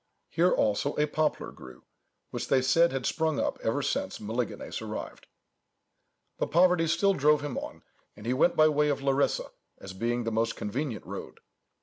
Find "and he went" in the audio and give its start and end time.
8.15-8.55